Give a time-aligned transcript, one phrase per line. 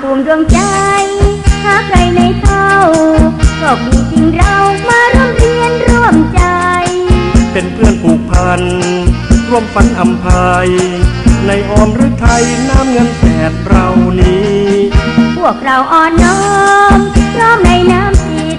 [0.00, 0.60] ภูมิดวงใจ
[1.64, 2.72] หาใครในเท่า
[3.62, 4.56] ก็มีจริงเรา
[4.88, 6.42] มาร่วมเรียนร่วมใจ
[7.52, 8.62] เป็นเพื่อนผูกพัน
[9.48, 10.68] ร่วมฝันอำพาย
[11.46, 13.86] ในออมหรือไทยน้ำเงินแสดเรา
[14.20, 14.58] นี้
[15.36, 16.40] พวกเราอ่อนน้อ
[16.96, 16.98] ม
[17.34, 18.58] พร้อมในน้ำจิต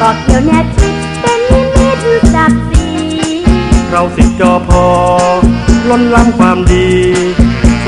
[0.00, 1.98] ก็เกี่ยวแนบชิดเป็นนิมิต
[2.34, 2.88] ศักดิ์ศรี
[3.90, 4.86] เราสิทธิ์จอพอ
[5.88, 6.88] ล้นล้ำความดี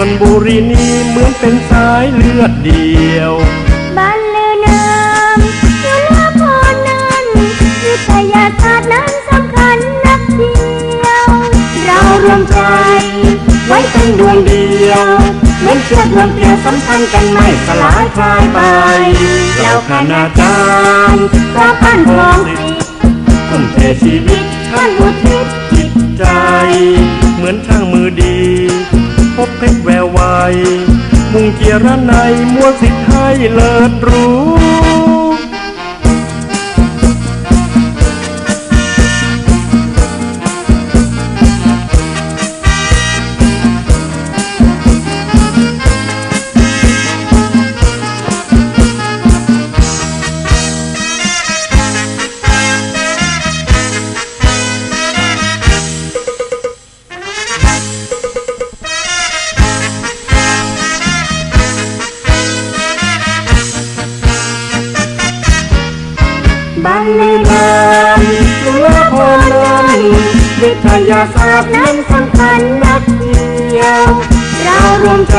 [0.01, 3.33] ชนบุรีนี้เหมือนเป็นสายเลือดเดียว
[3.97, 7.25] บ้านเลือน้ำจุฬาภรณ์นั้น
[7.85, 10.53] วิทยาศาสตร์นั้นสำคัญนักเดี
[11.05, 11.27] ยว
[11.85, 12.59] เรารวมใจ
[13.67, 15.07] ไว้เป็นดวงเดียว
[15.61, 18.59] เหมือนเชือกลำเกลียวสัมพันธ์กันไม่สลายคลายไป
[19.61, 20.57] เราคณาจา
[21.13, 22.81] รย์ก็ปั้นของสิทธิ์
[23.49, 26.25] ทุ่มเทชีวิตท่านอุทิศจิตใจ
[27.37, 28.39] เหมือนช่างมือดี
[29.41, 30.55] พบเพชรแวววาย
[31.33, 34.58] มุ่งเกียรในยมัวสิทธิ์ให้เลิศรู้
[66.89, 67.67] บ้านเลือน้
[68.65, 70.01] จุฬาภรณ์นั้น
[70.61, 73.39] วิทยาศาสตร์นั้นั้นนสำคัญนักเดี
[73.79, 74.07] ยว
[74.63, 75.39] เรารวมใจ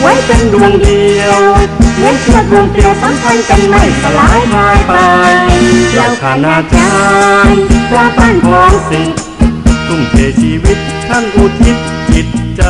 [0.00, 1.40] ไว้เป็นดวงเดียว
[1.96, 4.92] เหมือนเชือกรวมเกลียวสัมพันธ์กันไม่สลายคลายไป
[5.94, 6.92] เราคณาจา
[7.48, 9.20] รย์พระปั้นของสิทธิ์
[9.86, 11.76] ทุ่มเทชีวิตท่านอุทิศ
[12.12, 12.62] จิตใจ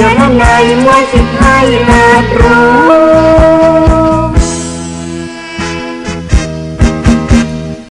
[0.00, 2.89] พบเพชรแวววายเมืองเทียรในมวยสิทธิ์ให้เลิศรู้